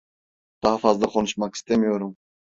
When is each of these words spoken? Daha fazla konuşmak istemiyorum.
Daha 0.63 0.77
fazla 0.77 1.07
konuşmak 1.07 1.55
istemiyorum. 1.55 2.17